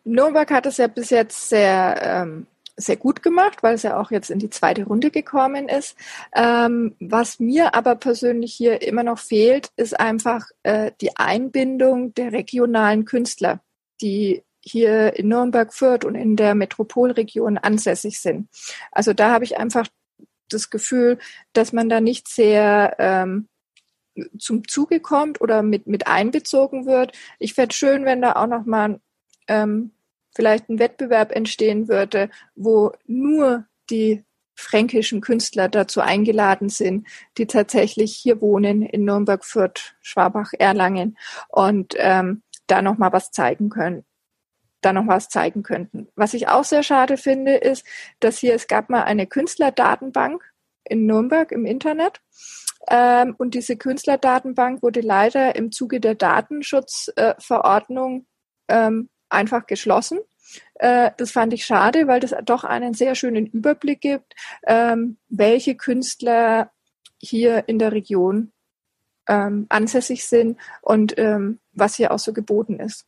[0.04, 4.10] Nürnberg hat es ja bis jetzt sehr ähm, sehr gut gemacht, weil es ja auch
[4.10, 5.96] jetzt in die zweite Runde gekommen ist.
[6.34, 12.32] Ähm, was mir aber persönlich hier immer noch fehlt, ist einfach äh, die Einbindung der
[12.32, 13.60] regionalen Künstler,
[14.00, 18.48] die hier in Nürnberg, Fürth und in der Metropolregion ansässig sind.
[18.92, 19.86] Also da habe ich einfach
[20.52, 21.18] das Gefühl,
[21.52, 23.48] dass man da nicht sehr ähm,
[24.38, 27.16] zum Zuge kommt oder mit, mit einbezogen wird.
[27.38, 29.00] Ich fände schön, wenn da auch nochmal
[29.48, 29.92] ähm,
[30.34, 37.06] vielleicht ein Wettbewerb entstehen würde, wo nur die fränkischen Künstler dazu eingeladen sind,
[37.38, 41.16] die tatsächlich hier wohnen in Nürnberg, Fürth, Schwabach, Erlangen
[41.48, 44.04] und ähm, da noch mal was zeigen können,
[44.82, 46.08] da noch was zeigen könnten.
[46.16, 47.86] Was ich auch sehr schade finde, ist,
[48.20, 50.42] dass hier es gab mal eine Künstlerdatenbank
[50.84, 52.20] in Nürnberg im Internet
[52.88, 58.26] ähm, und diese Künstlerdatenbank wurde leider im Zuge der Datenschutzverordnung
[58.66, 60.18] äh, ähm, einfach geschlossen.
[60.74, 64.34] Äh, das fand ich schade, weil das doch einen sehr schönen Überblick gibt,
[64.66, 66.72] ähm, welche Künstler
[67.18, 68.52] hier in der Region
[69.28, 73.06] ähm, ansässig sind und ähm, was hier auch so geboten ist.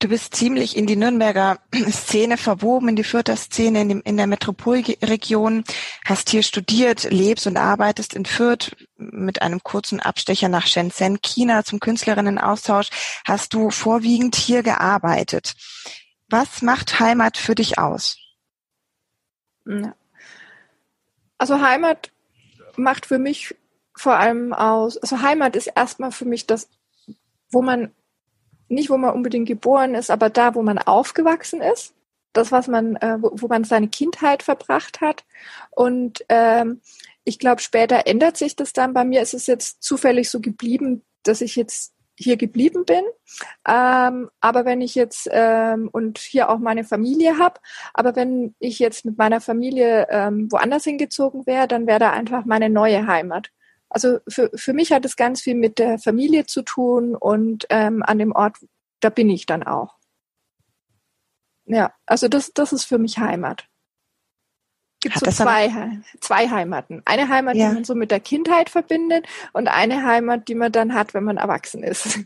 [0.00, 1.58] Du bist ziemlich in die Nürnberger
[1.90, 5.62] Szene verwoben, in die Fürther Szene, in, dem, in der Metropolregion,
[6.06, 11.64] hast hier studiert, lebst und arbeitest in Fürth mit einem kurzen Abstecher nach Shenzhen, China
[11.64, 12.88] zum Künstlerinnenaustausch,
[13.26, 15.54] hast du vorwiegend hier gearbeitet.
[16.30, 18.16] Was macht Heimat für dich aus?
[21.36, 22.10] Also Heimat
[22.76, 23.54] macht für mich
[23.94, 26.70] vor allem aus, also Heimat ist erstmal für mich das,
[27.50, 27.92] wo man
[28.70, 31.94] nicht, wo man unbedingt geboren ist, aber da, wo man aufgewachsen ist.
[32.32, 35.24] Das, was man, äh, wo, wo man seine Kindheit verbracht hat.
[35.70, 36.80] Und ähm,
[37.24, 38.94] ich glaube, später ändert sich das dann.
[38.94, 43.02] Bei mir ist es jetzt zufällig so geblieben, dass ich jetzt hier geblieben bin.
[43.66, 47.60] Ähm, aber wenn ich jetzt ähm, und hier auch meine Familie habe,
[47.94, 52.44] aber wenn ich jetzt mit meiner Familie ähm, woanders hingezogen wäre, dann wäre da einfach
[52.44, 53.50] meine neue Heimat.
[53.90, 58.02] Also für, für mich hat es ganz viel mit der Familie zu tun und ähm,
[58.04, 58.56] an dem Ort,
[59.00, 59.96] da bin ich dann auch.
[61.66, 63.66] Ja, also das, das ist für mich Heimat.
[65.00, 65.72] Gibt so zwei,
[66.20, 67.02] zwei Heimaten.
[67.04, 67.68] Eine Heimat, ja.
[67.68, 71.24] die man so mit der Kindheit verbindet und eine Heimat, die man dann hat, wenn
[71.24, 72.20] man erwachsen ist.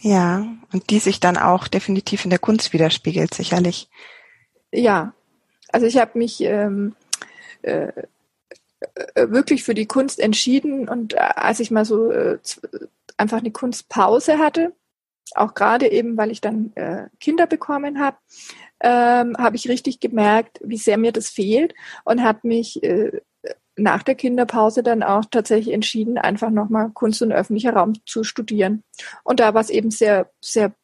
[0.00, 3.88] Ja, und die sich dann auch definitiv in der Kunst widerspiegelt, sicherlich.
[4.72, 5.14] Ja,
[5.68, 6.96] also ich habe mich ähm,
[7.62, 7.92] äh,
[9.14, 12.38] wirklich für die Kunst entschieden und äh, als ich mal so äh,
[13.16, 14.72] einfach eine Kunstpause hatte,
[15.34, 18.16] auch gerade eben, weil ich dann äh, Kinder bekommen habe,
[18.80, 23.20] ähm, habe ich richtig gemerkt, wie sehr mir das fehlt und habe mich äh,
[23.76, 28.82] nach der Kinderpause dann auch tatsächlich entschieden, einfach nochmal Kunst und öffentlicher Raum zu studieren.
[29.24, 30.74] Und da war es eben sehr, sehr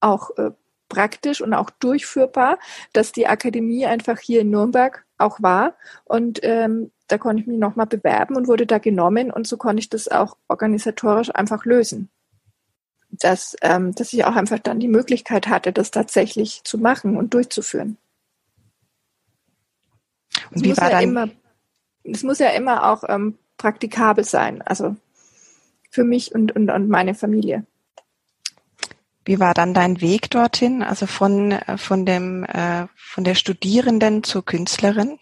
[0.00, 0.50] auch äh,
[0.88, 2.58] praktisch und auch durchführbar,
[2.92, 5.76] dass die Akademie einfach hier in Nürnberg auch war.
[6.04, 9.80] Und ähm, da konnte ich mich nochmal bewerben und wurde da genommen und so konnte
[9.80, 12.10] ich das auch organisatorisch einfach lösen.
[13.10, 17.32] Dass, ähm, dass ich auch einfach dann die Möglichkeit hatte, das tatsächlich zu machen und
[17.34, 17.96] durchzuführen.
[20.50, 21.04] Und es wie war ja dann?
[21.04, 21.28] Immer,
[22.02, 24.96] es muss ja immer auch ähm, praktikabel sein, also
[25.90, 27.64] für mich und, und, und meine Familie.
[29.24, 34.22] Wie war dann dein Weg dorthin, also von, äh, von, dem, äh, von der Studierenden
[34.22, 35.18] zur Künstlerin?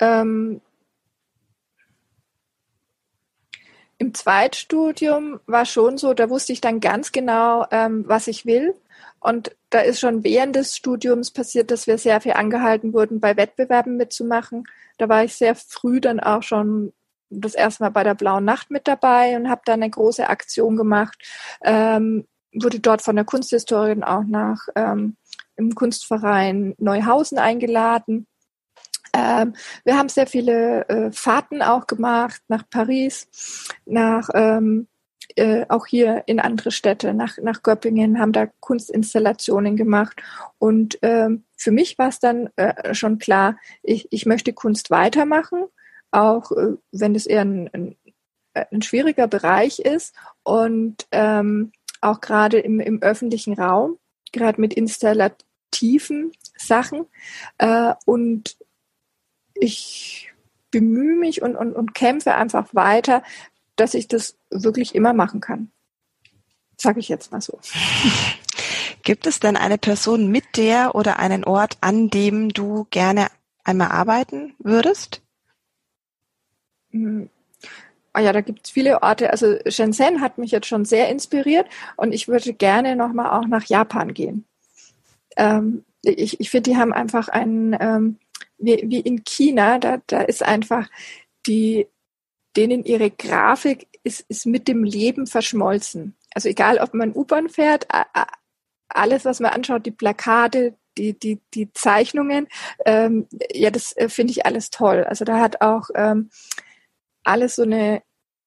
[0.00, 0.60] Ähm,
[4.00, 8.74] Im Zweitstudium war schon so, da wusste ich dann ganz genau, ähm, was ich will.
[9.20, 13.36] Und da ist schon während des Studiums passiert, dass wir sehr viel angehalten wurden, bei
[13.36, 14.64] Wettbewerben mitzumachen.
[14.96, 16.94] Da war ich sehr früh dann auch schon
[17.30, 20.76] das erste Mal bei der Blauen Nacht mit dabei und habe da eine große Aktion
[20.76, 21.16] gemacht.
[21.62, 25.16] Ähm, wurde dort von der Kunsthistorin auch nach ähm,
[25.56, 28.26] im Kunstverein Neuhausen eingeladen
[29.12, 33.28] ähm, wir haben sehr viele äh, Fahrten auch gemacht nach Paris,
[33.84, 34.86] nach ähm,
[35.36, 40.20] äh, auch hier in andere Städte, nach, nach Göppingen, haben da Kunstinstallationen gemacht.
[40.58, 45.64] Und ähm, für mich war es dann äh, schon klar, ich, ich möchte Kunst weitermachen,
[46.10, 47.96] auch äh, wenn es eher ein, ein,
[48.54, 53.98] ein schwieriger Bereich ist und ähm, auch gerade im, im öffentlichen Raum,
[54.32, 57.06] gerade mit installativen Sachen.
[57.58, 58.56] Äh, und
[59.54, 60.32] ich
[60.70, 63.22] bemühe mich und, und, und kämpfe einfach weiter,
[63.76, 65.70] dass ich das wirklich immer machen kann.
[66.76, 67.58] Sage ich jetzt mal so.
[69.02, 73.28] Gibt es denn eine Person mit der oder einen Ort, an dem du gerne
[73.64, 75.22] einmal arbeiten würdest?
[76.92, 77.30] Hm.
[78.12, 79.30] ah ja, da gibt es viele Orte.
[79.30, 83.64] Also Shenzhen hat mich jetzt schon sehr inspiriert und ich würde gerne nochmal auch nach
[83.64, 84.44] Japan gehen.
[85.36, 88.18] Ähm, ich ich finde, die haben einfach einen, ähm,
[88.58, 90.88] wie, wie in China, da, da ist einfach
[91.46, 91.86] die,
[92.56, 96.16] denen ihre Grafik ist, ist mit dem Leben verschmolzen.
[96.34, 97.86] Also egal, ob man U-Bahn fährt,
[98.88, 102.48] alles, was man anschaut, die Plakate, die, die, die Zeichnungen,
[102.84, 105.04] ähm, ja, das äh, finde ich alles toll.
[105.04, 106.30] Also da hat auch ähm,
[107.24, 108.02] alles so eine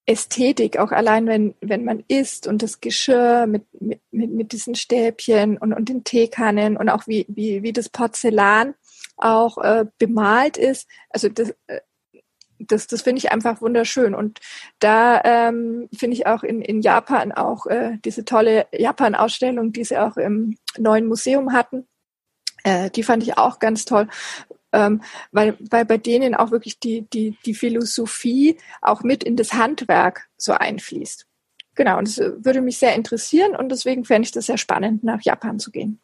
[0.05, 5.57] Ästhetik, auch allein wenn, wenn man isst und das Geschirr mit, mit, mit diesen Stäbchen
[5.57, 8.75] und, und den Teekannen und auch wie, wie, wie das Porzellan
[9.15, 10.89] auch äh, bemalt ist.
[11.09, 11.79] Also das, äh,
[12.59, 14.13] das, das finde ich einfach wunderschön.
[14.13, 14.39] Und
[14.79, 19.97] da ähm, finde ich auch in, in Japan auch äh, diese tolle Japan-Ausstellung, die sie
[19.97, 21.87] auch im neuen Museum hatten,
[22.63, 24.07] äh, die fand ich auch ganz toll,
[24.73, 29.53] ähm, weil, weil bei denen auch wirklich die, die, die Philosophie auch mit in das
[29.53, 31.27] Handwerk so einfließt.
[31.75, 35.21] Genau, und das würde mich sehr interessieren und deswegen fände ich das sehr spannend, nach
[35.21, 35.99] Japan zu gehen.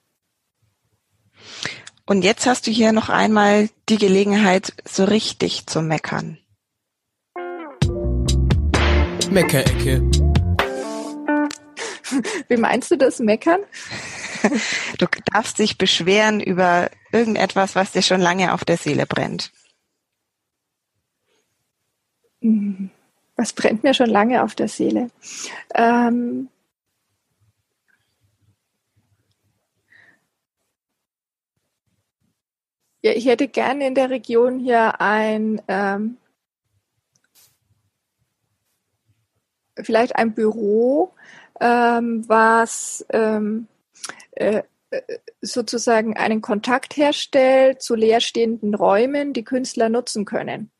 [2.06, 6.40] Und jetzt hast du hier noch einmal die Gelegenheit, so richtig zu meckern.
[9.30, 10.10] Meckerecke.
[12.48, 13.62] Wie meinst du das, meckern?
[14.98, 19.52] Du darfst dich beschweren über irgendetwas, was dir schon lange auf der Seele brennt.
[23.36, 25.10] Was brennt mir schon lange auf der Seele?
[25.76, 26.50] Ähm
[33.02, 36.18] ja, ich hätte gerne in der Region hier ein ähm,
[39.84, 41.14] vielleicht ein Büro,
[41.60, 43.68] ähm, was ähm,
[44.32, 44.64] äh, äh,
[45.42, 50.72] sozusagen einen Kontakt herstellt zu leerstehenden Räumen, die Künstler nutzen können.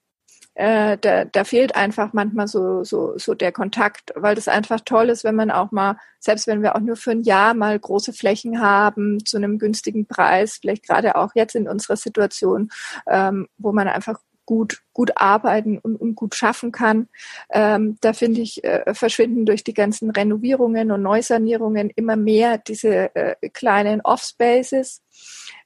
[0.56, 5.10] Äh, da, da fehlt einfach manchmal so, so, so der Kontakt, weil das einfach toll
[5.10, 8.12] ist, wenn man auch mal, selbst wenn wir auch nur für ein Jahr mal große
[8.12, 12.70] Flächen haben, zu einem günstigen Preis, vielleicht gerade auch jetzt in unserer Situation,
[13.08, 17.08] ähm, wo man einfach gut, gut arbeiten und, und gut schaffen kann.
[17.52, 23.14] Ähm, da finde ich, äh, verschwinden durch die ganzen Renovierungen und Neusanierungen immer mehr diese
[23.16, 25.04] äh, kleinen Off-Spaces.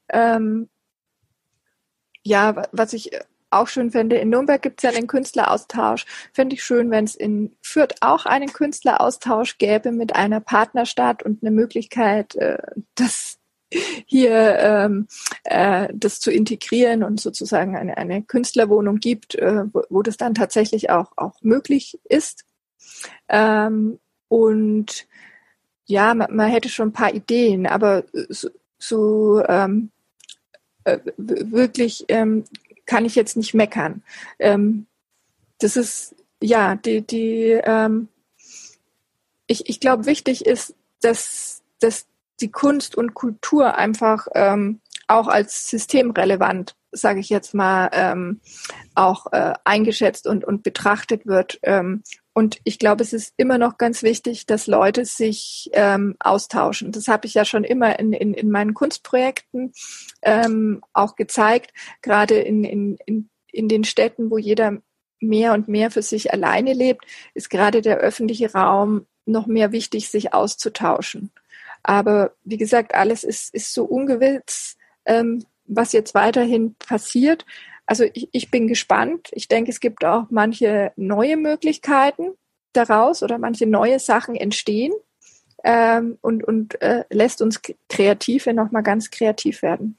[0.09, 0.69] Ähm,
[2.23, 3.11] ja, was ich
[3.51, 6.05] auch schön finde, in Nürnberg gibt es ja einen Künstleraustausch.
[6.33, 11.41] Fände ich schön, wenn es in Fürth auch einen Künstleraustausch gäbe mit einer Partnerstadt und
[11.41, 12.57] eine Möglichkeit, äh,
[12.95, 13.37] dass
[14.05, 15.07] hier ähm,
[15.43, 20.35] äh, das zu integrieren und sozusagen eine, eine Künstlerwohnung gibt, äh, wo, wo das dann
[20.35, 22.45] tatsächlich auch, auch möglich ist.
[23.29, 25.07] Ähm, und
[25.85, 29.91] ja, man, man hätte schon ein paar Ideen, aber so, so ähm,
[30.83, 32.45] äh, wirklich ähm,
[32.85, 34.03] kann ich jetzt nicht meckern.
[34.39, 34.87] Ähm,
[35.59, 38.09] das ist, ja, die, die, ähm,
[39.47, 42.05] ich, ich glaube, wichtig ist, dass, dass
[42.41, 48.41] die Kunst und Kultur einfach ähm, auch als systemrelevant, sage ich jetzt mal, ähm,
[48.95, 51.59] auch äh, eingeschätzt und, und betrachtet wird.
[51.63, 56.91] Ähm, und ich glaube, es ist immer noch ganz wichtig, dass Leute sich ähm, austauschen.
[56.91, 59.71] Das habe ich ja schon immer in, in, in meinen Kunstprojekten
[60.23, 64.79] ähm, auch gezeigt, gerade in, in, in, in den Städten, wo jeder
[65.19, 70.09] mehr und mehr für sich alleine lebt, ist gerade der öffentliche Raum noch mehr wichtig,
[70.09, 71.31] sich auszutauschen.
[71.83, 77.45] Aber wie gesagt, alles ist, ist so ungewiss, ähm, was jetzt weiterhin passiert.
[77.85, 79.29] Also ich, ich bin gespannt.
[79.33, 82.31] Ich denke, es gibt auch manche neue Möglichkeiten
[82.71, 84.93] daraus oder manche neue Sachen entstehen
[85.63, 89.97] ähm, und, und äh, lässt uns Kreative nochmal ganz kreativ werden.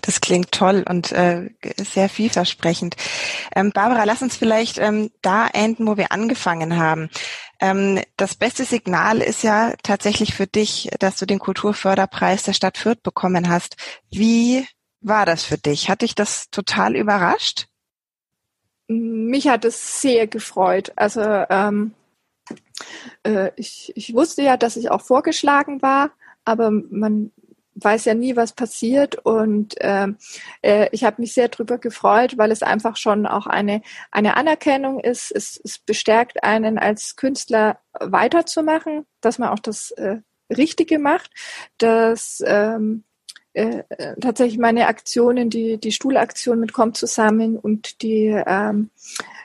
[0.00, 2.96] Das klingt toll und äh, sehr vielversprechend.
[3.54, 7.08] Ähm, Barbara, lass uns vielleicht ähm, da enden, wo wir angefangen haben.
[7.62, 12.76] Ähm, das beste Signal ist ja tatsächlich für dich, dass du den Kulturförderpreis der Stadt
[12.76, 13.76] Fürth bekommen hast.
[14.10, 14.66] Wie
[15.00, 15.88] war das für dich?
[15.88, 17.68] Hat dich das total überrascht?
[18.88, 20.92] Mich hat es sehr gefreut.
[20.96, 21.94] Also ähm,
[23.22, 26.10] äh, ich, ich wusste ja, dass ich auch vorgeschlagen war,
[26.44, 27.30] aber man
[27.74, 29.16] weiß ja nie, was passiert.
[29.24, 30.16] Und ähm,
[30.62, 35.00] äh, ich habe mich sehr drüber gefreut, weil es einfach schon auch eine, eine Anerkennung
[35.00, 35.30] ist.
[35.30, 40.18] Es, es bestärkt einen als Künstler weiterzumachen, dass man auch das äh,
[40.50, 41.30] Richtige macht,
[41.78, 43.04] dass ähm,
[43.54, 43.82] äh,
[44.20, 48.90] tatsächlich meine Aktionen, die, die Stuhlaktion mit Kommt zusammen und die ähm,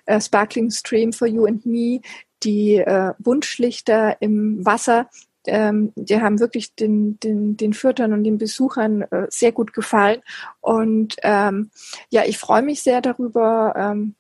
[0.06, 2.02] äh, Sparkling Stream for You and Me,
[2.44, 5.10] die äh, Wunschlichter im Wasser,
[5.48, 10.22] ähm, die haben wirklich den, den, den Fürtern und den Besuchern äh, sehr gut gefallen.
[10.62, 11.72] Und ähm,
[12.10, 14.16] ja, ich freue mich sehr darüber, ähm,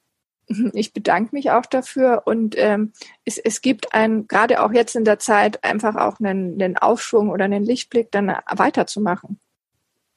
[0.73, 2.93] Ich bedanke mich auch dafür und ähm,
[3.25, 7.29] es, es gibt ein, gerade auch jetzt in der Zeit, einfach auch einen, einen Aufschwung
[7.29, 9.39] oder einen Lichtblick, dann weiterzumachen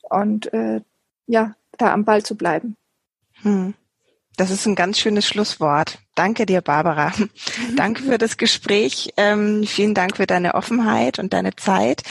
[0.03, 0.81] und äh,
[1.27, 2.77] ja, da am Ball zu bleiben.
[3.43, 3.75] Hm.
[4.41, 5.99] Das ist ein ganz schönes Schlusswort.
[6.15, 7.13] Danke dir, Barbara.
[7.77, 9.13] Danke für das Gespräch.
[9.19, 12.05] Ähm, vielen Dank für deine Offenheit und deine Zeit.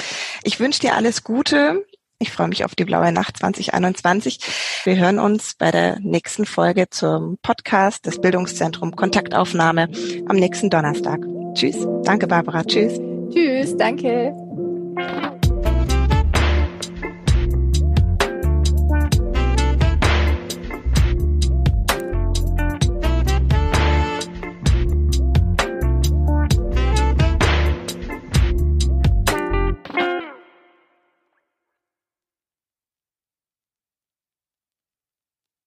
[0.43, 1.87] Ich wünsche dir alles Gute.
[2.19, 4.41] Ich freue mich auf die blaue Nacht 2021.
[4.83, 9.89] Wir hören uns bei der nächsten Folge zum Podcast des Bildungszentrum Kontaktaufnahme
[10.27, 11.21] am nächsten Donnerstag.
[11.55, 11.77] Tschüss.
[12.03, 12.63] Danke, Barbara.
[12.63, 12.99] Tschüss.
[13.33, 13.75] Tschüss.
[13.75, 14.35] Danke.